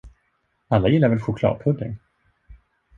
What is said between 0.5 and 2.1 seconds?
Alla gillar väl chokladpudding?